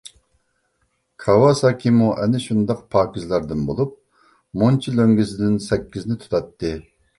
[1.25, 3.93] كاۋاساكىمۇ ئەنە شۇنداق پاكىزلاردىن بولۇپ،
[4.63, 6.77] مۇنچا لۆڭگىسىدىن سەككىزنى تۇتاتتى.